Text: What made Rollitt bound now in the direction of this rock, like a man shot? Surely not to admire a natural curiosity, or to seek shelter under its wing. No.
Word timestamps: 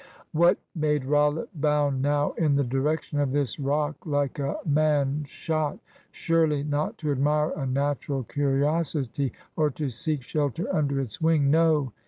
What 0.31 0.57
made 0.73 1.05
Rollitt 1.05 1.49
bound 1.53 2.01
now 2.01 2.31
in 2.31 2.55
the 2.55 2.63
direction 2.63 3.19
of 3.19 3.29
this 3.31 3.59
rock, 3.59 4.03
like 4.03 4.39
a 4.39 4.57
man 4.65 5.25
shot? 5.27 5.77
Surely 6.09 6.63
not 6.63 6.97
to 6.97 7.11
admire 7.11 7.51
a 7.51 7.67
natural 7.67 8.23
curiosity, 8.23 9.31
or 9.55 9.69
to 9.69 9.91
seek 9.91 10.23
shelter 10.23 10.65
under 10.75 10.99
its 10.99 11.21
wing. 11.21 11.51
No. 11.51 11.93